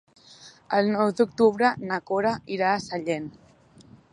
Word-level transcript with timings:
El 0.77 0.87
nou 0.95 1.11
d'octubre 1.19 1.71
na 1.91 2.01
Cora 2.09 2.33
irà 2.59 2.73
a 2.73 2.81
Sallent. 2.89 3.29